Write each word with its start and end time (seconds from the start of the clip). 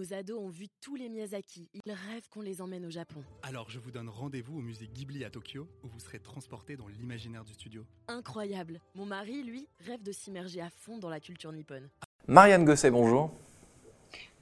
Nos 0.00 0.14
ados 0.14 0.40
ont 0.40 0.48
vu 0.48 0.68
tous 0.80 0.96
les 0.96 1.10
Miyazaki. 1.10 1.68
Ils 1.74 1.92
rêvent 1.92 2.26
qu'on 2.30 2.40
les 2.40 2.62
emmène 2.62 2.86
au 2.86 2.90
Japon. 2.90 3.22
Alors 3.42 3.68
je 3.68 3.78
vous 3.78 3.90
donne 3.90 4.08
rendez-vous 4.08 4.56
au 4.56 4.62
musée 4.62 4.88
Ghibli 4.88 5.26
à 5.26 5.30
Tokyo, 5.30 5.68
où 5.84 5.88
vous 5.88 6.00
serez 6.00 6.18
transporté 6.18 6.74
dans 6.74 6.88
l'imaginaire 6.88 7.44
du 7.44 7.52
studio. 7.52 7.84
Incroyable. 8.08 8.80
Mon 8.94 9.04
mari, 9.04 9.42
lui, 9.42 9.68
rêve 9.86 10.02
de 10.02 10.10
s'immerger 10.10 10.62
à 10.62 10.70
fond 10.70 10.96
dans 10.96 11.10
la 11.10 11.20
culture 11.20 11.52
nippone. 11.52 11.86
Marianne 12.26 12.64
Gosset, 12.64 12.90
bonjour. 12.90 13.30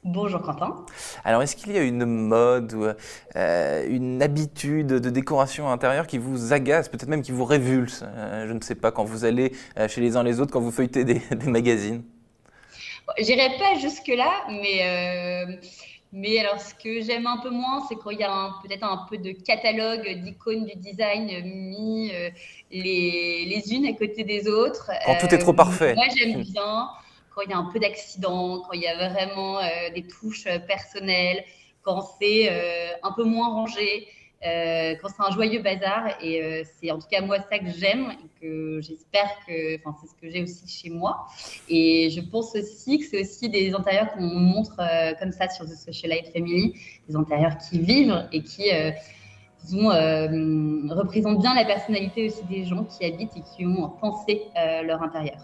Bonjour 0.05 0.41
Quentin. 0.43 0.87
Alors, 1.25 1.43
est-ce 1.43 1.57
qu'il 1.57 1.73
y 1.73 1.79
a 1.79 1.83
une 1.83 2.05
mode 2.05 2.73
ou 2.75 2.85
euh, 3.35 3.87
une 3.89 4.23
habitude 4.23 4.87
de 4.87 5.11
décoration 5.11 5.69
intérieure 5.69 6.07
qui 6.07 6.19
vous 6.19 6.53
agace, 6.53 6.89
peut-être 6.89 7.09
même 7.09 7.23
qui 7.23 7.33
vous 7.33 7.45
révulse 7.45 8.05
euh, 8.05 8.47
Je 8.47 8.53
ne 8.53 8.61
sais 8.61 8.77
pas, 8.77 8.93
quand 8.93 9.03
vous 9.03 9.25
allez 9.25 9.53
euh, 9.77 9.89
chez 9.89 10.01
les 10.01 10.17
uns 10.17 10.23
les 10.23 10.39
autres, 10.39 10.53
quand 10.53 10.61
vous 10.61 10.71
feuilletez 10.71 11.05
des, 11.05 11.19
des 11.35 11.51
magazines? 11.51 12.05
J'irai 13.19 13.57
pas 13.59 13.75
jusque-là, 13.79 14.45
mais, 14.51 15.59
mais 16.13 16.39
alors 16.39 16.61
ce 16.61 16.75
que 16.75 17.01
j'aime 17.01 17.27
un 17.27 17.39
peu 17.39 17.51
moins, 17.51 17.85
c'est 17.89 17.97
quand 17.97 18.11
il 18.11 18.19
y 18.19 18.25
a 18.25 18.51
peut-être 18.63 18.85
un 18.85 19.07
peu 19.09 19.17
de 19.17 19.33
catalogue 19.33 20.07
d'icônes 20.23 20.67
du 20.67 20.77
design 20.77 21.27
mis 21.45 22.13
les, 22.71 23.45
les, 23.47 23.75
unes 23.75 23.87
à 23.87 23.93
côté 23.93 24.25
des 24.25 24.47
autres. 24.49 24.91
Quand 25.07 25.17
tout 25.19 25.35
est 25.35 25.39
trop 25.39 25.55
parfait. 25.55 25.95
Moi, 25.95 26.07
j'aime 26.15 26.43
bien 26.43 26.89
quand 27.39 27.45
il 27.45 27.51
y 27.51 27.55
a 27.55 27.59
un 27.59 27.71
peu 27.73 27.79
d'accident, 27.79 28.63
quand 28.63 28.73
il 28.73 28.83
y 28.83 28.89
a 28.89 29.11
vraiment 29.11 29.61
euh, 29.61 29.91
des 29.95 30.03
touches 30.03 30.47
euh, 30.49 30.59
personnelles, 30.59 31.45
quand 31.83 32.03
c'est 32.21 32.49
euh, 32.51 32.89
un 33.05 33.13
peu 33.13 33.23
moins 33.23 33.49
rangé, 33.49 34.09
quand 34.43 35.09
c'est 35.09 35.23
un 35.23 35.31
joyeux 35.33 35.63
bazar. 35.63 36.09
Et 36.23 36.63
c'est 36.65 36.91
en 36.91 36.99
tout 36.99 37.09
cas 37.11 37.21
moi 37.21 37.39
ça 37.51 37.59
que 37.59 37.71
j'aime 37.71 38.13
et 38.13 38.41
que 38.41 38.81
j'espère 38.81 39.29
que, 39.47 39.79
c'est 40.01 40.07
ce 40.07 40.15
que 40.21 40.31
j'ai 40.31 40.43
aussi 40.43 40.69
chez 40.69 40.91
moi. 40.91 41.27
Et 41.69 42.11
je 42.11 42.21
pense 42.21 42.55
aussi 42.55 42.99
que 42.99 43.05
c'est 43.05 43.21
aussi 43.21 43.49
des 43.49 43.73
intérieurs 43.75 44.13
qu'on 44.13 44.23
montre 44.23 44.77
comme 45.19 45.33
ça 45.33 45.49
sur 45.49 45.65
The 45.65 45.75
Socialite 45.75 46.29
Family, 46.33 46.75
des 47.09 47.17
intérieurs 47.17 47.59
qui 47.59 47.81
vivent 47.81 48.29
et 48.33 48.43
qui 48.43 48.71
disons, 49.65 49.89
représentent 49.89 51.41
bien 51.41 51.55
la 51.55 51.65
personnalité 51.65 52.27
aussi 52.29 52.45
des 52.45 52.65
gens 52.65 52.85
qui 52.85 53.05
habitent 53.05 53.37
et 53.37 53.43
qui 53.57 53.67
ont 53.67 53.89
pensé 54.01 54.43
leur 54.85 55.03
intérieur. 55.03 55.41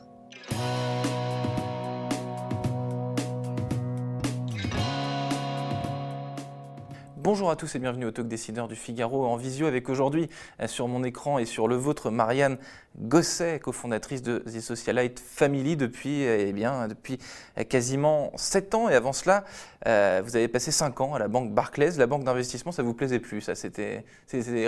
Bonjour 7.34 7.50
à 7.50 7.56
tous 7.56 7.74
et 7.74 7.80
bienvenue 7.80 8.04
au 8.04 8.12
Talk 8.12 8.28
Décideur 8.28 8.68
du 8.68 8.76
Figaro 8.76 9.26
en 9.26 9.34
visio 9.34 9.66
avec 9.66 9.88
aujourd'hui 9.88 10.28
euh, 10.60 10.68
sur 10.68 10.86
mon 10.86 11.02
écran 11.02 11.40
et 11.40 11.46
sur 11.46 11.66
le 11.66 11.74
vôtre 11.74 12.12
Marianne 12.12 12.58
Gosset, 12.96 13.58
cofondatrice 13.58 14.22
de 14.22 14.38
The 14.46 14.60
Socialite 14.60 15.18
Family 15.18 15.76
depuis, 15.76 16.22
eh 16.22 16.52
bien, 16.52 16.86
depuis 16.86 17.18
euh, 17.58 17.64
quasiment 17.64 18.30
7 18.36 18.76
ans. 18.76 18.88
Et 18.88 18.94
avant 18.94 19.12
cela 19.12 19.42
euh, 19.88 20.22
vous 20.24 20.36
avez 20.36 20.46
passé 20.46 20.70
5 20.70 21.00
ans 21.00 21.14
à 21.14 21.18
la 21.18 21.26
banque 21.26 21.52
Barclays, 21.52 21.98
la 21.98 22.06
banque 22.06 22.22
d'investissement 22.22 22.70
ça 22.70 22.84
vous 22.84 22.94
plaisait 22.94 23.18
plus, 23.18 23.40
ça 23.40 23.56
c'était 23.56 24.04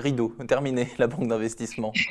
rideau, 0.01 0.35
terminé 0.49 0.89
la 0.99 1.07
banque 1.07 1.29
d'investissement. 1.29 1.93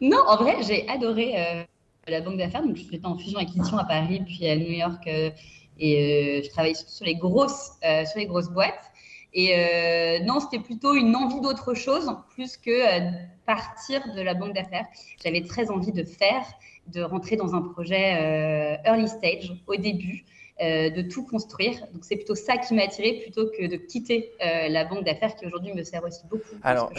Non 0.00 0.22
en 0.26 0.38
vrai 0.38 0.62
j'ai 0.62 0.88
adoré 0.88 1.66
la 2.08 2.22
banque 2.22 2.38
d'affaires, 2.38 2.62
donc 2.62 2.76
j'étais 2.76 3.04
en 3.04 3.18
fusion 3.18 3.38
acquisition 3.38 3.76
à 3.76 3.84
Paris 3.84 4.22
puis 4.24 4.48
à 4.48 4.56
New 4.56 4.72
York 4.72 5.06
et 5.06 6.42
je 6.42 6.74
surtout 6.74 6.90
sur 6.90 7.04
les 7.04 7.16
grosses, 7.16 7.72
sur 7.82 8.18
les 8.18 8.26
grosses 8.26 8.48
boîtes. 8.48 8.90
Et 9.34 9.54
euh, 9.56 10.20
non, 10.20 10.38
c'était 10.38 10.62
plutôt 10.62 10.94
une 10.94 11.14
envie 11.16 11.40
d'autre 11.40 11.74
chose, 11.74 12.08
plus 12.30 12.56
que 12.56 12.70
euh, 12.70 13.10
partir 13.46 14.00
de 14.14 14.22
la 14.22 14.34
banque 14.34 14.54
d'affaires. 14.54 14.86
J'avais 15.22 15.42
très 15.42 15.70
envie 15.70 15.92
de 15.92 16.04
faire, 16.04 16.46
de 16.86 17.02
rentrer 17.02 17.36
dans 17.36 17.54
un 17.54 17.60
projet 17.60 18.14
euh, 18.16 18.76
early 18.88 19.08
stage 19.08 19.52
au 19.66 19.76
début, 19.76 20.24
de 20.60 21.02
tout 21.02 21.24
construire. 21.26 21.80
Donc 21.92 22.04
c'est 22.04 22.14
plutôt 22.14 22.36
ça 22.36 22.58
qui 22.58 22.74
m'a 22.74 22.84
attiré 22.84 23.22
plutôt 23.24 23.50
que 23.58 23.66
de 23.66 23.74
quitter 23.74 24.30
la 24.38 24.84
banque 24.84 25.04
d'affaires 25.04 25.34
qui 25.34 25.46
aujourd'hui 25.46 25.72
me 25.74 25.82
sert 25.82 26.04
aussi 26.04 26.22
beaucoup. 26.30 26.54
Alors, 26.62 26.92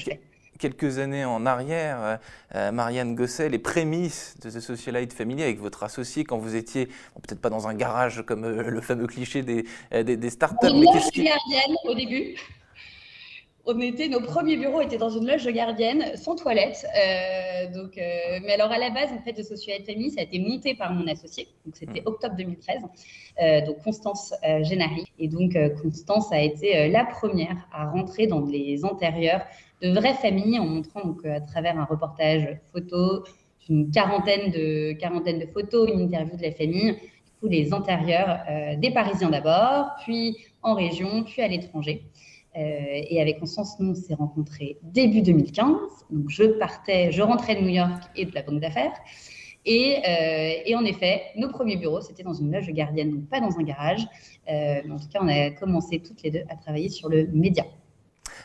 quelques 0.59 0.99
années 0.99 1.25
en 1.25 1.45
arrière, 1.45 1.97
euh, 2.01 2.17
euh, 2.55 2.71
Marianne 2.71 3.15
Gosset, 3.15 3.49
les 3.49 3.59
prémices 3.59 4.35
de 4.41 4.49
The 4.49 4.59
Socialite 4.59 5.13
Family 5.13 5.43
avec 5.43 5.59
votre 5.59 5.83
associé 5.83 6.23
quand 6.23 6.37
vous 6.37 6.55
étiez, 6.55 6.87
peut-être 6.87 7.41
pas 7.41 7.49
dans 7.49 7.67
un 7.67 7.73
garage 7.73 8.23
comme 8.25 8.45
euh, 8.45 8.69
le 8.69 8.81
fameux 8.81 9.07
cliché 9.07 9.41
des, 9.41 9.65
des, 9.91 10.17
des 10.17 10.29
startups. 10.29 10.67
Une 10.67 10.83
loge 10.83 11.11
gardienne 11.11 11.75
au 11.85 11.93
début. 11.93 12.35
On 13.67 13.79
était, 13.79 14.07
nos 14.09 14.21
premiers 14.21 14.57
bureaux 14.57 14.81
étaient 14.81 14.99
dans 14.99 15.09
une 15.09 15.25
loge 15.25 15.47
gardienne, 15.47 16.15
sans 16.17 16.35
toilette. 16.35 16.85
donc, 17.73 17.93
mais 17.95 18.53
alors 18.53 18.71
à 18.71 18.77
la 18.77 18.91
base, 18.91 19.09
en 19.11 19.19
fait, 19.23 19.33
The 19.33 19.41
Socialite 19.43 19.87
Family, 19.87 20.11
ça 20.11 20.21
a 20.21 20.23
été 20.23 20.37
monté 20.37 20.75
par 20.75 20.93
mon 20.93 21.07
associé. 21.07 21.47
Donc 21.65 21.75
c'était 21.75 22.01
hmm. 22.01 22.07
octobre 22.07 22.35
2013. 22.35 22.81
donc 23.65 23.81
Constance 23.83 24.35
Génari. 24.61 25.05
Et 25.17 25.27
donc 25.27 25.57
Constance 25.81 26.31
a 26.31 26.41
été 26.41 26.89
la 26.89 27.05
première 27.05 27.67
à 27.73 27.89
rentrer 27.89 28.27
dans 28.27 28.41
les 28.41 28.85
intérieurs 28.85 29.41
de 29.81 29.89
vraies 29.91 30.13
familles 30.13 30.59
en 30.59 30.65
montrant 30.65 31.05
donc, 31.05 31.25
à 31.25 31.41
travers 31.41 31.77
un 31.79 31.85
reportage 31.85 32.57
photo, 32.71 33.23
une 33.69 33.91
quarantaine 33.91 34.51
de, 34.51 34.93
quarantaine 34.93 35.39
de 35.39 35.45
photos, 35.47 35.89
une 35.91 36.01
interview 36.01 36.37
de 36.37 36.43
la 36.43 36.51
famille, 36.51 36.93
du 36.93 37.31
coup, 37.39 37.47
les 37.47 37.73
intérieurs 37.73 38.39
euh, 38.49 38.75
des 38.77 38.91
Parisiens 38.91 39.29
d'abord, 39.29 39.87
puis 40.03 40.37
en 40.61 40.73
région, 40.73 41.23
puis 41.23 41.41
à 41.41 41.47
l'étranger. 41.47 42.03
Euh, 42.57 42.59
et 43.09 43.19
avec 43.19 43.39
Constance, 43.39 43.79
nous, 43.79 43.91
on 43.91 43.95
s'est 43.95 44.13
rencontrés 44.13 44.77
début 44.83 45.21
2015. 45.21 45.75
Donc, 46.09 46.29
je 46.29 46.43
partais, 46.43 47.11
je 47.11 47.21
rentrais 47.21 47.55
de 47.55 47.61
New 47.61 47.69
York 47.69 48.03
et 48.15 48.25
de 48.25 48.33
la 48.33 48.43
banque 48.43 48.61
d'affaires. 48.61 48.93
Et, 49.65 49.97
euh, 50.07 50.61
et, 50.65 50.75
en 50.75 50.85
effet, 50.85 51.23
nos 51.35 51.49
premiers 51.49 51.75
bureaux, 51.75 51.99
c'était 51.99 52.23
dans 52.23 52.35
une 52.35 52.51
loge 52.51 52.69
gardienne, 52.69 53.11
donc 53.11 53.29
pas 53.29 53.41
dans 53.41 53.57
un 53.57 53.63
garage. 53.63 54.05
en 54.47 54.99
tout 54.99 55.09
cas, 55.11 55.19
on 55.21 55.27
a 55.27 55.49
commencé 55.49 55.99
toutes 55.99 56.21
les 56.21 56.31
deux 56.31 56.43
à 56.49 56.55
travailler 56.55 56.89
sur 56.89 57.09
le 57.09 57.27
média. 57.33 57.65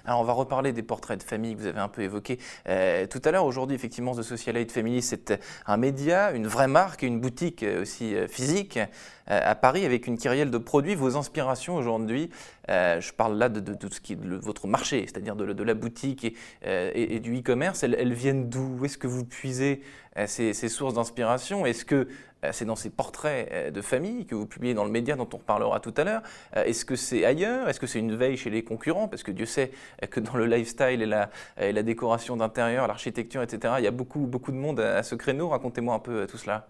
Alors 0.04 0.20
on 0.20 0.24
va 0.24 0.32
reparler 0.32 0.72
des 0.72 0.82
portraits 0.82 1.18
de 1.18 1.22
famille 1.22 1.54
que 1.54 1.60
vous 1.60 1.66
avez 1.66 1.80
un 1.80 1.88
peu 1.88 2.02
évoqués 2.02 2.38
euh, 2.68 3.06
tout 3.06 3.20
à 3.24 3.30
l'heure. 3.30 3.44
Aujourd'hui, 3.44 3.74
effectivement, 3.74 4.14
The 4.14 4.22
Socialite 4.22 4.72
Family, 4.72 5.02
c'est 5.02 5.38
un 5.66 5.76
média, 5.76 6.32
une 6.32 6.46
vraie 6.46 6.68
marque, 6.68 7.02
une 7.02 7.20
boutique 7.20 7.62
euh, 7.62 7.82
aussi 7.82 8.14
euh, 8.14 8.26
physique 8.26 8.78
à 9.32 9.54
Paris 9.54 9.86
avec 9.86 10.08
une 10.08 10.18
kyrielle 10.18 10.50
de 10.50 10.58
produits. 10.58 10.96
Vos 10.96 11.16
inspirations 11.16 11.76
aujourd'hui, 11.76 12.30
je 12.66 13.12
parle 13.12 13.38
là 13.38 13.48
de, 13.48 13.74
tout 13.74 13.88
ce 13.88 14.00
qui 14.00 14.14
est 14.14 14.16
de 14.16 14.34
votre 14.34 14.66
marché, 14.66 15.06
c'est-à-dire 15.06 15.36
de, 15.36 15.62
la 15.62 15.74
boutique 15.74 16.34
et, 16.64 17.20
du 17.20 17.38
e-commerce, 17.38 17.84
elles, 17.84 18.12
viennent 18.12 18.48
d'où? 18.48 18.78
Où 18.80 18.84
est-ce 18.84 18.98
que 18.98 19.06
vous 19.06 19.24
puisez 19.24 19.82
ces, 20.26 20.52
ces 20.52 20.68
sources 20.68 20.94
d'inspiration 20.94 21.66
Est-ce 21.66 21.84
que 21.84 22.08
euh, 22.44 22.50
c'est 22.52 22.64
dans 22.64 22.76
ces 22.76 22.90
portraits 22.90 23.48
euh, 23.52 23.70
de 23.70 23.80
famille 23.80 24.26
que 24.26 24.34
vous 24.34 24.46
publiez 24.46 24.74
dans 24.74 24.84
le 24.84 24.90
média 24.90 25.16
dont 25.16 25.28
on 25.32 25.36
reparlera 25.36 25.80
tout 25.80 25.94
à 25.96 26.04
l'heure. 26.04 26.22
Euh, 26.56 26.64
est-ce 26.64 26.84
que 26.84 26.96
c'est 26.96 27.24
ailleurs? 27.24 27.68
Est-ce 27.68 27.80
que 27.80 27.86
c'est 27.86 27.98
une 27.98 28.14
veille 28.14 28.36
chez 28.36 28.50
les 28.50 28.64
concurrents? 28.64 29.08
Parce 29.08 29.22
que 29.22 29.30
Dieu 29.30 29.46
sait 29.46 29.72
que 30.10 30.20
dans 30.20 30.36
le 30.36 30.46
lifestyle 30.46 31.02
et 31.02 31.06
la, 31.06 31.30
et 31.58 31.72
la 31.72 31.82
décoration 31.82 32.36
d'intérieur, 32.36 32.86
l'architecture, 32.86 33.42
etc., 33.42 33.74
il 33.78 33.84
y 33.84 33.88
a 33.88 33.92
beaucoup, 33.92 34.20
beaucoup 34.20 34.52
de 34.52 34.56
monde 34.56 34.80
à 34.80 35.02
ce 35.02 35.14
créneau. 35.14 35.48
Racontez-moi 35.48 35.94
un 35.94 35.98
peu 35.98 36.26
tout 36.26 36.38
cela. 36.38 36.66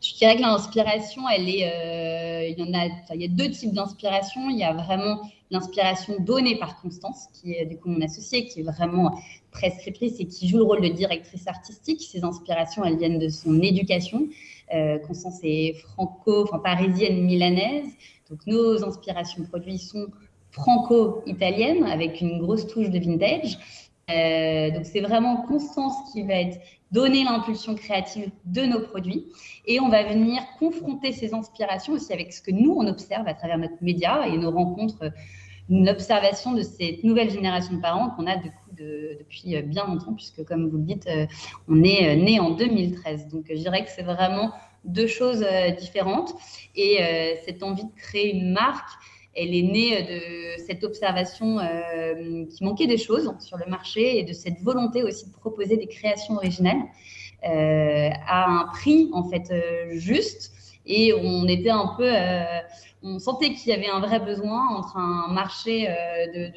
Je 0.00 0.14
dirais 0.14 0.36
que 0.36 0.40
l'inspiration, 0.40 1.28
elle 1.28 1.48
est, 1.48 2.52
il 2.52 2.58
y 2.58 2.62
en 2.62 2.72
a, 2.72 2.86
il 3.14 3.20
y 3.20 3.24
a 3.24 3.28
deux 3.28 3.50
types 3.50 3.72
d'inspiration. 3.72 4.48
Il 4.48 4.58
y 4.58 4.64
a 4.64 4.72
vraiment 4.72 5.20
l'inspiration 5.50 6.14
donnée 6.20 6.56
par 6.56 6.80
Constance, 6.80 7.26
qui 7.34 7.52
est 7.52 7.66
du 7.66 7.76
coup 7.76 7.90
mon 7.90 8.00
associée, 8.00 8.46
qui 8.46 8.60
est 8.60 8.62
vraiment 8.62 9.20
prescriptrice 9.50 10.20
et 10.20 10.26
qui 10.26 10.48
joue 10.48 10.58
le 10.58 10.64
rôle 10.64 10.80
de 10.80 10.88
directrice 10.88 11.46
artistique. 11.46 12.00
Ces 12.02 12.24
inspirations, 12.24 12.84
elles 12.84 12.98
viennent 12.98 13.18
de 13.18 13.28
son 13.28 13.60
éducation. 13.60 14.28
Euh, 14.72 14.98
Constance 15.00 15.40
est 15.42 15.74
franco, 15.74 16.44
enfin 16.44 16.60
parisienne, 16.60 17.22
milanaise. 17.22 17.88
Donc 18.30 18.46
nos 18.46 18.84
inspirations 18.84 19.42
produits 19.44 19.78
sont 19.78 20.06
franco-italiennes 20.52 21.84
avec 21.84 22.20
une 22.20 22.38
grosse 22.38 22.66
touche 22.66 22.90
de 22.90 22.98
vintage. 22.98 23.58
Euh, 24.10 24.70
donc 24.70 24.86
c'est 24.86 25.00
vraiment 25.00 25.42
Constance 25.42 26.12
qui 26.12 26.22
va 26.22 26.34
être 26.34 26.58
donner 26.90 27.24
l'impulsion 27.24 27.74
créative 27.74 28.30
de 28.46 28.62
nos 28.62 28.80
produits 28.80 29.26
et 29.66 29.78
on 29.80 29.88
va 29.88 30.02
venir 30.02 30.42
confronter 30.58 31.12
ces 31.12 31.34
inspirations 31.34 31.92
aussi 31.92 32.12
avec 32.12 32.32
ce 32.32 32.42
que 32.42 32.50
nous 32.50 32.74
on 32.76 32.86
observe 32.86 33.28
à 33.28 33.34
travers 33.34 33.58
notre 33.58 33.80
média 33.80 34.26
et 34.26 34.36
nos 34.36 34.50
rencontres, 34.50 35.12
une 35.68 35.88
observation 35.88 36.52
de 36.52 36.62
cette 36.62 37.04
nouvelle 37.04 37.30
génération 37.30 37.74
de 37.74 37.80
parents 37.80 38.10
qu'on 38.10 38.26
a 38.26 38.36
de 38.36 38.50
depuis 39.18 39.60
bien 39.62 39.86
longtemps, 39.86 40.14
puisque 40.14 40.42
comme 40.44 40.70
vous 40.70 40.78
le 40.78 40.84
dites, 40.84 41.06
euh, 41.06 41.26
on 41.68 41.84
est 41.84 42.08
euh, 42.08 42.16
né 42.16 42.40
en 42.40 42.50
2013. 42.52 43.28
Donc 43.28 43.44
je 43.50 43.56
dirais 43.56 43.84
que 43.84 43.90
c'est 43.90 44.02
vraiment 44.02 44.52
deux 44.84 45.06
choses 45.06 45.44
différentes. 45.78 46.32
Et 46.74 47.00
cette 47.44 47.62
envie 47.62 47.84
de 47.84 47.92
créer 47.94 48.34
une 48.34 48.52
marque, 48.52 48.88
elle 49.40 49.54
est 49.54 49.62
née 49.62 50.02
de 50.02 50.62
cette 50.66 50.84
observation 50.84 51.58
qui 52.50 52.64
manquait 52.64 52.86
des 52.86 52.98
choses 52.98 53.32
sur 53.40 53.56
le 53.58 53.66
marché 53.66 54.18
et 54.18 54.22
de 54.22 54.32
cette 54.32 54.60
volonté 54.60 55.02
aussi 55.02 55.26
de 55.26 55.32
proposer 55.32 55.76
des 55.76 55.86
créations 55.86 56.34
originales 56.34 56.82
à 57.42 58.50
un 58.50 58.66
prix 58.68 59.10
en 59.12 59.24
fait 59.24 59.52
juste. 59.92 60.52
Et 60.86 61.12
on 61.14 61.46
était 61.48 61.70
un 61.70 61.94
peu, 61.96 62.10
on 63.02 63.18
sentait 63.18 63.52
qu'il 63.54 63.70
y 63.70 63.74
avait 63.74 63.88
un 63.88 64.00
vrai 64.00 64.20
besoin 64.20 64.76
entre 64.76 64.96
un 64.96 65.32
marché 65.32 65.88
de, 66.34 66.52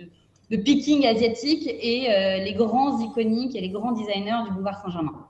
de 0.53 0.57
picking 0.57 1.05
asiatique 1.05 1.67
et 1.67 2.07
euh, 2.09 2.37
les 2.43 2.53
grands 2.53 2.99
iconiques 2.99 3.55
et 3.55 3.61
les 3.61 3.69
grands 3.69 3.91
designers 3.91 4.43
du 4.45 4.51
boulevard 4.51 4.81
Saint-Germain. 4.81 5.27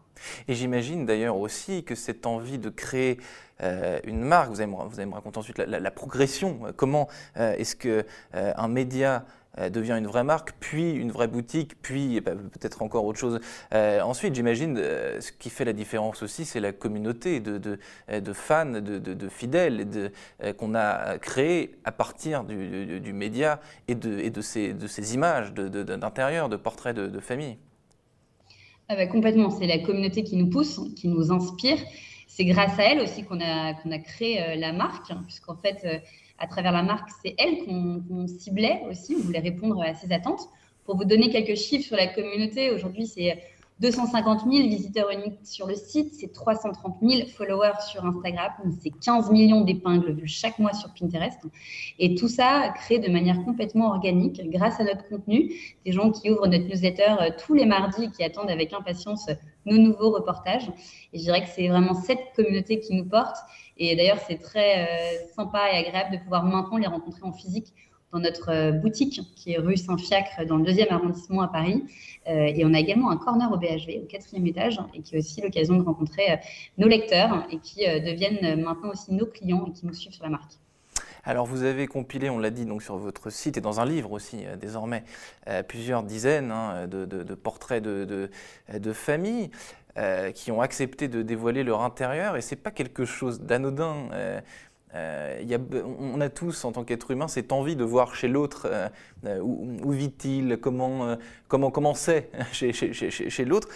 Et 0.47 0.53
j'imagine 0.53 1.05
d'ailleurs 1.05 1.37
aussi 1.37 1.83
que 1.83 1.95
cette 1.95 2.25
envie 2.25 2.57
de 2.57 2.69
créer 2.69 3.19
euh, 3.61 3.99
une 4.03 4.21
marque, 4.21 4.49
vous 4.49 4.61
allez, 4.61 4.71
me, 4.71 5.13
raconter 5.13 5.37
ensuite 5.37 5.57
la, 5.57 5.91
progression, 5.91 6.59
euh, 6.65 6.71
comment 6.75 7.07
euh, 7.37 7.55
est-ce 7.55 7.75
qu'un 7.75 8.03
un 8.33 8.67
média 8.67 9.25
devient 9.69 9.93
une 9.99 10.07
vraie 10.07 10.23
marque, 10.23 10.53
puis 10.59 10.93
une 10.93 11.11
vraie 11.11 11.27
boutique, 11.27 11.79
puis 11.79 12.19
bah, 12.21 12.31
peut-être 12.31 12.81
encore 12.81 13.05
autre 13.05 13.19
chose. 13.19 13.39
ensuite, 13.71 14.33
j'imagine, 14.33 14.77
ce 14.77 15.31
qui 15.31 15.51
fait 15.51 15.63
la 15.63 15.73
différence 15.73 16.23
aussi, 16.23 16.43
c'est 16.43 16.59
la 16.59 16.71
communauté 16.71 17.39
de, 17.39 17.77
fans, 18.33 18.65
de, 18.65 19.29
fidèles 19.29 20.11
qu'on 20.57 20.73
a 20.73 21.19
créé 21.19 21.77
à 21.83 21.91
partir 21.91 22.45
du, 22.45 23.13
média 23.13 23.59
et 23.87 23.93
de, 23.93 24.17
et 24.17 24.31
de 24.31 24.41
ces 24.41 25.13
images 25.13 25.53
d'intérieur, 25.53 26.49
de, 26.49 26.57
portraits 26.57 26.95
de, 26.95 27.19
famille. 27.19 27.59
Ah 28.89 28.95
bah, 28.95 29.07
complètement, 29.07 29.49
c'est 29.49 29.67
la 29.67 29.79
communauté 29.79 30.23
qui 30.23 30.35
nous 30.35 30.49
pousse, 30.49 30.79
qui 30.95 31.07
nous 31.07 31.31
inspire. 31.31 31.77
C'est 32.27 32.45
grâce 32.45 32.77
à 32.79 32.83
elle 32.83 32.99
aussi 32.99 33.23
qu'on 33.23 33.39
a, 33.39 33.73
qu'on 33.75 33.97
créé 33.99 34.41
euh, 34.41 34.55
la 34.55 34.73
marque, 34.73 35.11
hein, 35.11 35.21
puisqu'en 35.25 35.55
fait, 35.55 35.81
euh, 35.85 35.99
à 36.37 36.47
travers 36.47 36.71
la 36.71 36.83
marque, 36.83 37.09
c'est 37.23 37.35
elle 37.37 37.63
qu'on 37.63 38.27
ciblait 38.27 38.81
aussi, 38.89 39.15
on 39.17 39.21
voulait 39.21 39.39
répondre 39.39 39.81
à 39.81 39.93
ses 39.93 40.11
attentes. 40.11 40.49
Pour 40.83 40.97
vous 40.97 41.05
donner 41.05 41.29
quelques 41.29 41.55
chiffres 41.55 41.85
sur 41.85 41.95
la 41.95 42.07
communauté, 42.07 42.71
aujourd'hui, 42.71 43.07
c'est 43.07 43.41
250 43.83 44.49
000 44.49 44.69
visiteurs 44.69 45.09
uniques 45.09 45.39
sur 45.43 45.67
le 45.67 45.75
site, 45.75 46.13
c'est 46.13 46.31
330 46.31 46.95
000 47.01 47.27
followers 47.27 47.81
sur 47.91 48.05
Instagram, 48.05 48.51
c'est 48.81 48.91
15 48.91 49.29
millions 49.29 49.59
d'épingles 49.59 50.13
vues 50.13 50.25
chaque 50.25 50.57
mois 50.57 50.71
sur 50.71 50.89
Pinterest. 50.93 51.41
Et 51.99 52.15
tout 52.15 52.29
ça 52.29 52.73
crée 52.75 52.99
de 52.99 53.11
manière 53.11 53.43
complètement 53.43 53.89
organique 53.89 54.41
grâce 54.49 54.79
à 54.79 54.85
notre 54.85 55.05
contenu. 55.09 55.51
Des 55.85 55.91
gens 55.91 56.11
qui 56.11 56.31
ouvrent 56.31 56.47
notre 56.47 56.63
newsletter 56.63 57.15
euh, 57.19 57.29
tous 57.45 57.55
les 57.55 57.65
mardis, 57.65 58.09
qui 58.11 58.23
attendent 58.23 58.49
avec 58.49 58.71
impatience 58.71 59.27
nos 59.65 59.77
nouveaux 59.77 60.11
reportages. 60.11 60.69
Et 61.11 61.17
je 61.17 61.23
dirais 61.23 61.43
que 61.43 61.49
c'est 61.49 61.67
vraiment 61.67 61.93
cette 61.93 62.21
communauté 62.37 62.79
qui 62.79 62.95
nous 62.95 63.05
porte. 63.05 63.35
Et 63.77 63.97
d'ailleurs, 63.97 64.19
c'est 64.25 64.37
très 64.37 64.79
euh, 64.79 65.27
sympa 65.35 65.59
et 65.73 65.75
agréable 65.75 66.15
de 66.15 66.23
pouvoir 66.23 66.45
maintenant 66.45 66.77
les 66.77 66.87
rencontrer 66.87 67.23
en 67.23 67.33
physique 67.33 67.73
dans 68.13 68.19
notre 68.19 68.49
euh, 68.49 68.71
boutique 68.71 69.21
qui 69.35 69.53
est 69.53 69.57
rue 69.57 69.75
Saint-Fiacre 69.75 70.45
dans 70.47 70.57
le 70.57 70.63
deuxième 70.63 70.91
arrondissement 70.91 71.41
à 71.41 71.47
Paris. 71.47 71.83
Euh, 72.27 72.45
et 72.55 72.63
on 72.63 72.73
a 72.73 72.79
également 72.79 73.09
un 73.09 73.17
corner 73.17 73.51
au 73.51 73.57
BHV 73.57 74.03
au 74.03 74.05
quatrième 74.05 74.45
étage 74.47 74.79
et 74.93 75.01
qui 75.01 75.15
est 75.15 75.19
aussi 75.19 75.41
l'occasion 75.41 75.75
de 75.75 75.83
rencontrer 75.83 76.31
euh, 76.31 76.35
nos 76.77 76.87
lecteurs 76.87 77.45
et 77.51 77.57
qui 77.57 77.85
deviennent 77.85 78.61
maintenant 78.61 78.91
aussi 78.91 79.13
nos 79.13 79.25
clients 79.25 79.65
et 79.67 79.71
qui 79.71 79.85
nous 79.85 79.93
suivent 79.93 80.13
sur 80.13 80.23
la 80.23 80.29
marque. 80.29 80.53
Alors 81.25 81.45
vous 81.45 81.63
avez 81.63 81.87
compilé, 81.87 82.29
on 82.29 82.37
l'a 82.37 82.49
dit 82.49 82.65
donc 82.65 82.83
sur 82.83 82.97
votre 82.97 83.29
site 83.29 83.57
et 83.57 83.61
dans 83.61 83.79
un 83.79 83.85
livre 83.85 84.11
aussi 84.11 84.43
désormais, 84.59 85.03
plusieurs 85.69 86.03
dizaines 86.03 86.51
hein, 86.51 86.85
de, 86.87 87.33
portraits 87.33 87.81
de, 87.81 88.29
familles 88.93 89.49
qui 90.35 90.51
ont 90.51 90.61
accepté 90.61 91.07
de 91.07 91.21
dévoiler 91.21 91.63
leur 91.63 91.81
intérieur 91.81 92.35
et 92.35 92.41
c'est 92.41 92.57
pas 92.57 92.71
quelque 92.71 93.05
chose 93.05 93.39
d'anodin. 93.39 94.09
Euh, 94.95 95.41
on 95.99 96.21
a 96.21 96.29
tous, 96.29 96.65
en 96.65 96.71
tant 96.71 96.83
qu'être 96.83 97.11
humain, 97.11 97.27
cette 97.27 97.51
envie 97.51 97.75
de 97.75 97.83
voir 97.83 98.15
chez 98.15 98.27
l'autre 98.27 98.67
euh, 98.69 98.87
euh, 99.25 99.39
où, 99.39 99.91
vit-il, 99.91 100.57
comment, 100.57 101.17
comment, 101.47 101.71
comment 101.71 101.93
c'est 101.93 102.29
chez, 102.51 102.73
chez, 102.73 102.93
chez, 102.93 103.09
chez 103.29 103.45
l'autre. 103.45 103.67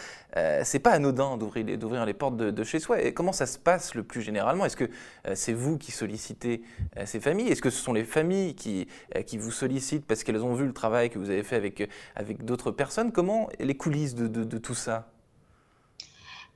c'est 0.63 0.79
pas 0.79 0.91
anodin 0.91 1.37
d'ouvrir, 1.37 1.77
d'ouvrir 1.77 2.05
les 2.05 2.13
portes 2.13 2.37
de, 2.37 2.63
chez 2.63 2.79
soi. 2.79 3.01
Et 3.01 3.13
comment 3.13 3.31
ça 3.31 3.45
se 3.45 3.57
passe 3.57 3.95
le 3.95 4.03
plus 4.03 4.21
généralement? 4.21 4.65
Est-ce 4.65 4.77
que 4.77 4.89
c'est 5.33 5.53
vous 5.53 5.77
qui 5.77 5.91
sollicitez 5.91 6.61
ces 7.05 7.19
familles? 7.19 7.49
Est-ce 7.49 7.61
que 7.61 7.69
ce 7.69 7.81
sont 7.81 7.93
les 7.93 8.03
familles 8.03 8.55
qui, 8.55 8.87
qui 9.25 9.37
vous 9.37 9.51
sollicitent 9.51 10.05
parce 10.05 10.23
qu'elles 10.23 10.43
ont 10.43 10.53
vu 10.53 10.65
le 10.65 10.73
travail 10.73 11.09
que 11.09 11.17
vous 11.17 11.29
avez 11.29 11.43
fait 11.43 11.55
avec, 11.55 11.89
avec 12.15 12.45
d'autres 12.45 12.71
personnes? 12.71 13.11
Comment 13.11 13.49
les 13.59 13.75
coulisses 13.75 14.15
de 14.15 14.57
tout 14.57 14.75
ça? 14.75 15.09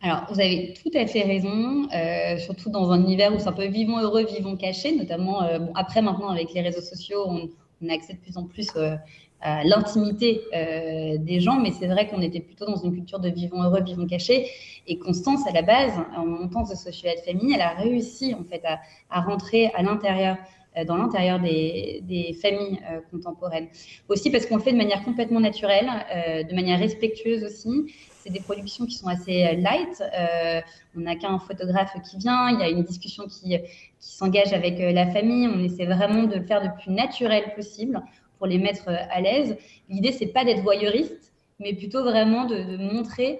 Alors, 0.03 0.25
vous 0.31 0.39
avez 0.39 0.74
tout 0.81 0.89
à 0.98 1.06
fait 1.06 1.21
raison, 1.21 1.88
euh, 1.94 2.38
surtout 2.38 2.71
dans 2.71 2.89
un 2.92 3.01
univers 3.01 3.33
où 3.36 3.39
c'est 3.39 3.48
un 3.48 3.53
peu 3.53 3.68
vivons 3.68 4.00
heureux, 4.00 4.25
vivons 4.25 4.56
cachés, 4.56 4.95
notamment 4.95 5.44
euh, 5.44 5.59
bon, 5.59 5.71
après 5.75 6.01
maintenant 6.01 6.30
avec 6.30 6.53
les 6.53 6.62
réseaux 6.62 6.81
sociaux, 6.81 7.24
on, 7.27 7.50
on 7.83 7.89
a 7.89 7.94
accès 7.94 8.13
de 8.13 8.19
plus 8.19 8.36
en 8.36 8.45
plus 8.45 8.68
euh, 8.77 8.95
à 9.42 9.63
l'intimité 9.63 10.42
euh, 10.56 11.18
des 11.18 11.39
gens, 11.39 11.59
mais 11.59 11.71
c'est 11.71 11.88
vrai 11.88 12.07
qu'on 12.07 12.21
était 12.21 12.39
plutôt 12.39 12.65
dans 12.65 12.77
une 12.77 12.94
culture 12.94 13.19
de 13.19 13.30
vivons 13.30 13.62
heureux, 13.62 13.81
vivons 13.81 14.07
cachés. 14.07 14.48
Et 14.88 14.98
Constance, 14.98 15.45
à 15.48 15.51
la 15.51 15.62
base, 15.62 15.94
en 16.15 16.25
montant 16.25 16.63
The 16.63 16.75
Social 16.75 17.15
Family, 17.25 17.53
elle 17.53 17.62
a 17.62 17.69
réussi 17.69 18.33
en 18.33 18.44
fait 18.44 18.63
à, 18.65 18.80
à 19.09 19.21
rentrer 19.21 19.71
à 19.75 19.83
l'intérieur 19.83 20.38
dans 20.86 20.96
l'intérieur 20.96 21.40
des, 21.40 22.38
familles 22.42 22.80
euh, 22.90 23.00
contemporaines. 23.12 23.68
Aussi 24.08 24.32
parce 24.32 24.46
qu'on 24.46 24.56
le 24.56 24.62
fait 24.62 24.72
de 24.72 24.78
manière 24.78 25.04
complètement 25.04 25.40
naturelle, 25.40 25.90
euh, 26.16 26.44
de 26.44 26.54
manière 26.56 26.80
respectueuse 26.80 27.44
aussi, 27.44 27.92
c'est 28.24 28.30
des 28.32 28.40
productions 28.40 28.86
qui 28.86 28.96
sont 28.96 29.08
assez 29.08 29.46
euh, 29.46 29.54
light. 29.54 30.02
Euh, 30.02 30.62
on 30.96 31.02
n'a 31.02 31.16
qu'un 31.16 31.40
photographe 31.40 31.94
qui 32.10 32.18
vient, 32.18 32.50
il 32.50 32.60
y 32.60 32.64
a 32.64 32.70
une 32.70 32.84
discussion 32.84 33.26
qui, 33.28 33.58
s'engage 34.00 34.54
avec 34.54 34.80
euh, 34.80 34.92
la 34.92 35.08
famille. 35.08 35.48
On 35.48 35.64
essaie 35.64 35.86
vraiment 35.86 36.24
de 36.24 36.36
le 36.36 36.46
faire 36.46 36.64
le 36.64 36.70
plus 36.82 36.92
naturel 36.92 37.54
possible 37.56 38.02
pour 38.38 38.48
les 38.48 38.58
mettre 38.58 38.88
à 38.88 39.22
l'aise. 39.22 39.58
L'idée, 39.90 40.12
c'est 40.12 40.28
pas 40.28 40.44
d'être 40.44 40.62
voyeuriste, 40.62 41.34
mais 41.60 41.74
plutôt 41.74 42.04
vraiment 42.04 42.46
de 42.46 42.78
montrer 42.78 43.40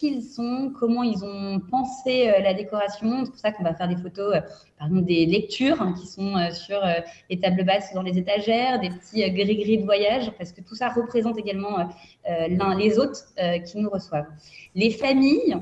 qu'ils 0.00 0.22
sont, 0.22 0.72
comment 0.80 1.02
ils 1.02 1.22
ont 1.24 1.60
pensé 1.60 2.28
euh, 2.28 2.40
la 2.40 2.54
décoration. 2.54 3.24
C'est 3.24 3.30
pour 3.30 3.38
ça 3.38 3.52
qu'on 3.52 3.62
va 3.62 3.74
faire 3.74 3.86
des 3.86 3.96
photos, 3.96 4.34
euh, 4.34 4.40
par 4.78 4.88
exemple 4.88 5.04
des 5.04 5.26
lectures 5.26 5.80
hein, 5.80 5.94
qui 6.00 6.06
sont 6.06 6.36
euh, 6.36 6.50
sur 6.50 6.80
les 7.28 7.38
tables 7.38 7.64
basses 7.64 7.92
dans 7.92 8.02
les 8.02 8.18
étagères, 8.18 8.80
des 8.80 8.88
petits 8.88 9.30
gris-gris 9.30 9.78
de 9.78 9.84
voyage, 9.84 10.32
parce 10.38 10.52
que 10.52 10.62
tout 10.62 10.74
ça 10.74 10.88
représente 10.88 11.38
également 11.38 11.90
l'un 12.26 12.74
les 12.74 12.98
autres 12.98 13.26
qui 13.64 13.78
nous 13.78 13.90
reçoivent. 13.90 14.26
Les 14.74 14.90
familles, 14.90 15.56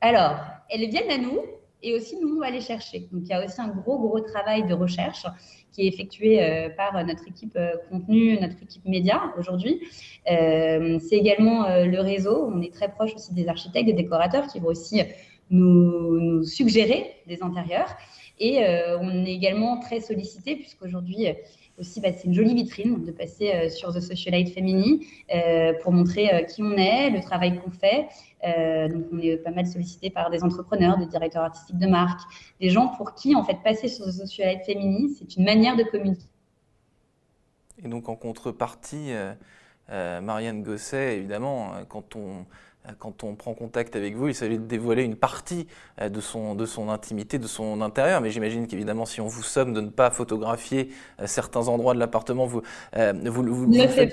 alors, 0.00 0.36
elles 0.70 0.88
viennent 0.88 1.10
à 1.10 1.18
nous 1.18 1.40
et 1.82 1.94
aussi 1.94 2.16
nous, 2.20 2.40
les 2.42 2.60
chercher. 2.60 3.08
Donc, 3.12 3.22
il 3.24 3.28
y 3.28 3.32
a 3.32 3.44
aussi 3.44 3.60
un 3.60 3.68
gros, 3.68 3.98
gros 3.98 4.20
travail 4.20 4.66
de 4.66 4.74
recherche 4.74 5.26
qui 5.72 5.82
est 5.82 5.88
effectué 5.88 6.42
euh, 6.42 6.70
par 6.70 7.04
notre 7.04 7.28
équipe 7.28 7.56
euh, 7.56 7.76
contenu, 7.90 8.38
notre 8.40 8.62
équipe 8.62 8.84
média 8.86 9.34
aujourd'hui. 9.38 9.80
Euh, 10.30 10.98
c'est 10.98 11.16
également 11.16 11.66
le 11.68 12.00
réseau. 12.00 12.50
On 12.52 12.60
est 12.62 12.72
très 12.72 12.88
proche 12.88 13.14
aussi 13.14 13.34
des 13.34 13.48
architectes, 13.48 13.86
des 13.86 13.92
décorateurs 13.92 14.46
qui 14.46 14.58
vont 14.58 14.68
aussi 14.68 15.02
nous, 15.50 16.18
nous 16.18 16.44
suggérer 16.44 17.16
des 17.26 17.42
intérieurs. 17.42 17.94
Et 18.38 18.58
on 19.00 19.24
est 19.24 19.32
également 19.32 19.80
très 19.80 20.00
sollicité 20.00 20.56
puisqu'aujourd'hui, 20.56 21.26
bah, 21.76 22.08
c'est 22.12 22.24
une 22.24 22.34
jolie 22.34 22.54
vitrine 22.54 23.04
de 23.04 23.10
passer 23.10 23.52
euh, 23.52 23.68
sur 23.68 23.92
The 23.94 24.00
Socialite 24.00 24.54
Femini 24.54 25.06
euh, 25.34 25.74
pour 25.82 25.92
montrer 25.92 26.32
euh, 26.32 26.42
qui 26.42 26.62
on 26.62 26.72
est, 26.72 27.10
le 27.10 27.20
travail 27.20 27.58
qu'on 27.58 27.70
fait. 27.70 28.08
donc, 28.88 29.06
on 29.12 29.18
est 29.18 29.36
pas 29.38 29.50
mal 29.50 29.66
sollicité 29.66 30.10
par 30.10 30.30
des 30.30 30.42
entrepreneurs, 30.42 30.98
des 30.98 31.06
directeurs 31.06 31.44
artistiques 31.44 31.78
de 31.78 31.86
marque, 31.86 32.20
des 32.60 32.70
gens 32.70 32.88
pour 32.96 33.14
qui, 33.14 33.34
en 33.34 33.44
fait, 33.44 33.58
passer 33.62 33.88
sur 33.88 34.06
The 34.06 34.12
Socialite 34.12 34.64
Femini, 34.64 35.10
c'est 35.18 35.36
une 35.36 35.44
manière 35.44 35.76
de 35.76 35.82
communiquer. 35.82 36.28
Et 37.82 37.88
donc, 37.88 38.08
en 38.08 38.16
contrepartie, 38.16 39.10
Marianne 39.88 40.62
Gosset, 40.62 41.18
évidemment, 41.18 41.72
quand 41.88 42.14
on 42.16 42.46
euh, 42.75 42.75
quand 42.98 43.24
on 43.24 43.34
prend 43.34 43.54
contact 43.54 43.96
avec 43.96 44.14
vous, 44.16 44.28
il 44.28 44.34
s'agit 44.34 44.58
de 44.58 44.64
dévoiler 44.64 45.02
une 45.02 45.16
partie 45.16 45.66
euh, 46.00 46.08
de 46.08 46.20
son, 46.20 46.54
de 46.54 46.66
son 46.66 46.88
intimité, 46.88 47.38
de 47.38 47.46
son 47.46 47.80
intérieur. 47.80 48.20
Mais 48.20 48.30
j'imagine 48.30 48.66
qu'évidemment, 48.66 49.06
si 49.06 49.20
on 49.20 49.26
vous 49.26 49.42
somme 49.42 49.72
de 49.72 49.80
ne 49.80 49.88
pas 49.88 50.10
photographier 50.10 50.90
euh, 51.20 51.26
certains 51.26 51.68
endroits 51.68 51.94
de 51.94 51.98
l'appartement, 51.98 52.46
vous, 52.46 52.62
vous, 52.94 53.32
vous, 53.32 53.42
le 53.42 53.88
faites, 53.88 54.12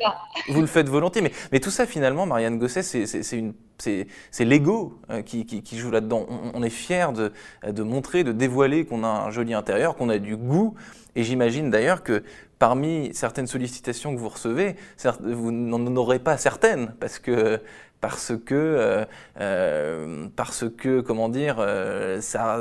vous, 0.50 0.62
le 0.62 0.68
faites, 0.68 0.89
volontiers. 0.89 1.22
Mais, 1.22 1.32
mais 1.51 1.60
tout 1.60 1.72
ça, 1.72 1.86
finalement, 1.86 2.25
Marianne 2.25 2.58
Gosset, 2.58 2.84
c'est 2.84 4.46
l'ego 4.46 5.00
qui, 5.25 5.46
qui, 5.46 5.62
qui, 5.62 5.77
joue 5.77 5.92
là-dedans. 5.92 6.25
On, 6.30 6.51
on, 6.56 6.63
est 6.63 6.70
fier 6.70 7.13
de, 7.13 7.32
de 7.68 7.84
montrer, 7.84 8.24
de 8.24 8.32
dévoiler 8.32 8.86
qu'on 8.86 9.03
a 9.03 9.08
un 9.08 9.32
joli 9.32 9.53
intérieur, 9.53 9.96
qu'on 9.96 10.10
a 10.10 10.18
du 10.18 10.36
goût. 10.36 10.75
Et 11.15 11.24
j'imagine 11.24 11.70
d'ailleurs 11.70 12.03
que 12.03 12.24
parmi 12.63 13.13
certaines 13.13 13.48
sollicitations 13.48 14.15
que 14.15 14.20
vous 14.20 14.30
recevez, 14.30 14.75
vous 15.20 15.51
n'en 15.51 15.96
aurez 15.96 16.20
pas 16.20 16.38
certaines, 16.38 16.96
parce 17.00 17.20
que 17.20 17.60
parce 18.03 18.33
que, 18.45 18.53
euh, 18.53 19.05
euh, 19.39 20.27
parce 20.36 20.65
que 20.69 21.00
comment 21.00 21.29
dire, 21.29 21.55
euh, 21.60 22.19
ça 22.19 22.60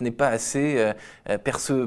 n'est 0.00 0.10
pas 0.10 0.28
assez 0.28 0.94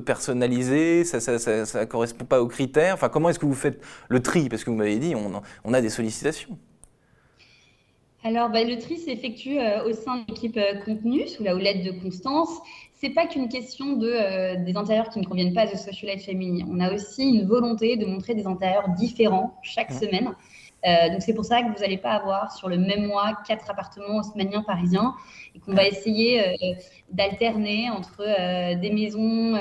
personnalisé, 0.06 1.04
ça 1.04 1.18
ne 1.20 1.86
correspond 1.86 2.26
pas 2.26 2.40
aux 2.40 2.48
critères. 2.48 2.94
Enfin, 2.94 3.10
comment 3.10 3.30
est-ce 3.30 3.40
que 3.40 3.48
vous 3.48 3.56
faites 3.56 3.84
le 4.10 4.22
tri? 4.22 4.48
Parce 4.48 4.64
que 4.64 4.70
vous 4.70 4.76
m'avez 4.76 5.00
dit, 5.00 5.16
on, 5.16 5.42
on, 5.64 5.74
a 5.74 5.82
des 5.82 5.90
sollicitations. 5.90 6.56
Alors, 8.24 8.52
bah, 8.52 8.64
le 8.64 8.78
tri 8.78 9.00
s'effectue 9.00 9.58
au 9.88 9.94
sein 9.94 10.18
de 10.18 10.26
l'équipe 10.28 10.60
contenu, 10.86 11.28
sous 11.28 11.44
la 11.44 11.56
houlette 11.56 11.84
de 11.84 12.00
Constance. 12.00 12.62
C'est 13.04 13.10
pas 13.10 13.28
qu'une 13.28 13.50
question 13.50 13.98
de, 13.98 14.64
des 14.64 14.78
intérieurs 14.78 15.10
qui 15.10 15.20
ne 15.20 15.26
conviennent 15.26 15.54
pas 15.54 15.64
à 15.64 15.68
The 15.68 15.76
Social 15.76 16.14
Life 16.14 16.26
Family. 16.26 16.64
On 16.72 16.80
a 16.80 16.94
aussi 16.94 17.28
une 17.28 17.46
volonté 17.46 17.98
de 17.98 18.06
montrer 18.06 18.34
des 18.34 18.48
intérieurs 18.48 18.88
différents 18.98 19.60
chaque 19.62 19.92
semaine. 19.92 20.34
Euh, 20.86 21.10
donc 21.10 21.22
c'est 21.22 21.34
pour 21.34 21.44
ça 21.44 21.62
que 21.62 21.68
vous 21.68 21.82
n'allez 21.82 21.98
pas 21.98 22.12
avoir 22.12 22.56
sur 22.56 22.70
le 22.70 22.78
même 22.78 23.08
mois 23.08 23.38
quatre 23.46 23.70
appartements 23.70 24.20
haussmanniens 24.20 24.64
parisiens 24.64 25.16
et 25.54 25.60
qu'on 25.60 25.74
va 25.74 25.86
essayer 25.86 26.48
euh, 26.48 26.74
d'alterner 27.10 27.90
entre 27.90 28.22
euh, 28.22 28.76
des 28.76 28.90
maisons 28.90 29.56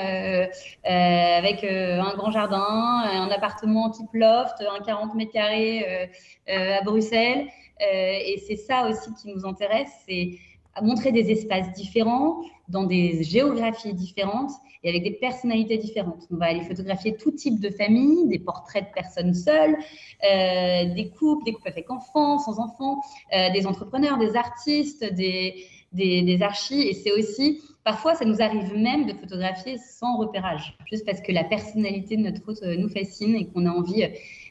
avec 0.85 1.65
un 1.65 2.15
grand 2.15 2.31
jardin, 2.31 3.03
un 3.13 3.29
appartement 3.31 3.91
type 3.91 4.13
loft, 4.13 4.55
un 4.61 4.85
40 4.85 5.17
mètres 5.17 5.33
carrés 5.33 6.09
à 6.49 6.81
Bruxelles. 6.83 7.49
et 7.81 8.41
c'est 8.47 8.57
ça 8.57 8.89
aussi 8.89 9.13
qui 9.21 9.35
nous 9.35 9.45
intéresse, 9.45 9.91
c'est 10.09 10.39
montrer 10.81 11.13
des 11.13 11.31
espaces 11.31 11.73
différents, 11.73 12.41
dans 12.69 12.85
des 12.85 13.23
géographies 13.23 13.95
différentes 13.95 14.53
et 14.83 14.89
avec 14.89 15.03
des 15.05 15.13
personnalités 15.13 15.77
différentes. 15.77 16.27
On 16.31 16.37
va 16.37 16.47
aller 16.47 16.63
photographier 16.63 17.17
tout 17.17 17.31
type 17.31 17.61
de 17.61 17.71
famille, 17.71 18.27
des 18.29 18.39
portraits 18.39 18.89
de 18.89 18.93
personnes 18.93 19.35
seules, 19.35 19.77
euh, 20.25 20.95
des 20.95 21.13
couples, 21.17 21.45
des 21.45 21.53
couples 21.53 21.69
avec 21.69 21.91
enfants, 21.91 22.39
sans 22.39 22.59
enfants, 22.59 23.01
euh, 23.35 23.51
des 23.53 23.67
entrepreneurs, 23.67 24.19
des 24.19 24.37
artistes, 24.37 25.05
des, 25.13 25.67
des, 25.93 26.43
archis. 26.43 26.83
Et 26.89 26.95
c'est 26.95 27.13
aussi, 27.13 27.61
parfois, 27.85 28.15
ça 28.15 28.25
nous 28.25 28.41
arrive 28.41 28.75
même 28.75 29.07
de 29.07 29.13
photographier 29.13 29.77
sans 29.79 30.17
repérage, 30.17 30.77
juste 30.91 31.05
parce 31.05 31.21
que 31.21 31.31
la 31.31 31.45
personnalité 31.45 32.17
de 32.17 32.23
notre 32.23 32.41
hôte 32.49 32.63
nous 32.63 32.89
fascine 32.89 33.37
et 33.37 33.47
qu'on 33.47 33.67
a 33.67 33.71
envie 33.71 34.05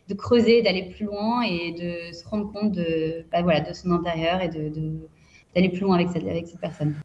de 0.08 0.14
creuser, 0.14 0.62
d'aller 0.62 0.92
plus 0.96 1.06
loin 1.06 1.42
et 1.42 1.72
de 1.72 2.14
se 2.14 2.28
rendre 2.28 2.52
compte 2.52 2.72
de, 2.72 3.26
bah, 3.32 3.42
voilà, 3.42 3.62
de 3.62 3.74
son 3.74 3.92
intérieur 3.92 4.42
et 4.42 4.50
de 4.50 5.10
d'aller 5.56 5.70
plus 5.70 5.82
loin 5.82 5.96
avec 5.96 6.10
cette, 6.10 6.28
avec 6.28 6.48
cette 6.48 6.60
personne. 6.60 6.96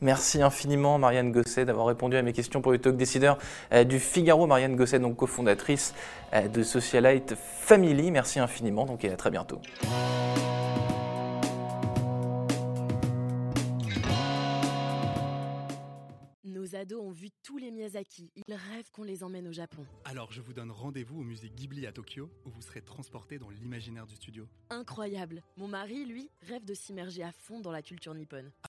Merci 0.00 0.42
infiniment 0.42 0.98
Marianne 0.98 1.32
Gosset 1.32 1.64
d'avoir 1.64 1.86
répondu 1.86 2.16
à 2.16 2.22
mes 2.22 2.32
questions 2.32 2.60
pour 2.60 2.72
le 2.72 2.78
talk 2.78 2.96
décideur 2.96 3.38
euh, 3.72 3.84
du 3.84 3.98
Figaro. 3.98 4.46
Marianne 4.46 4.76
Gosset, 4.76 4.98
donc 4.98 5.16
cofondatrice 5.16 5.94
euh, 6.34 6.48
de 6.48 6.62
Socialite 6.62 7.34
Family. 7.36 8.10
Merci 8.10 8.40
infiniment 8.40 8.86
donc 8.86 9.04
et 9.04 9.10
à 9.10 9.16
très 9.16 9.30
bientôt. 9.30 9.60
Ados 16.82 17.00
ont 17.00 17.12
vu 17.12 17.30
tous 17.42 17.58
les 17.58 17.70
Miyazaki. 17.70 18.30
Ils 18.34 18.54
rêvent 18.54 18.90
qu'on 18.90 19.04
les 19.04 19.22
emmène 19.22 19.46
au 19.48 19.52
Japon. 19.52 19.86
Alors 20.04 20.32
je 20.32 20.40
vous 20.40 20.52
donne 20.52 20.70
rendez-vous 20.70 21.20
au 21.20 21.22
musée 21.22 21.48
Ghibli 21.48 21.86
à 21.86 21.92
Tokyo 21.92 22.28
où 22.44 22.50
vous 22.50 22.60
serez 22.60 22.82
transporté 22.82 23.38
dans 23.38 23.50
l'imaginaire 23.50 24.06
du 24.06 24.16
studio. 24.16 24.48
Incroyable. 24.70 25.42
Mon 25.56 25.68
mari, 25.68 26.04
lui, 26.04 26.28
rêve 26.42 26.64
de 26.64 26.74
s'immerger 26.74 27.22
à 27.22 27.32
fond 27.32 27.60
dans 27.60 27.70
la 27.70 27.82
culture 27.82 28.14
nippone. 28.14 28.52